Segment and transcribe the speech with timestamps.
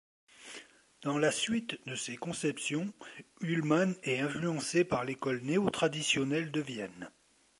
[1.03, 2.91] Dans la suite de ses conceptions,
[3.41, 7.11] Ullmann est influencé par l'école néo-traditionnelle de Vienne.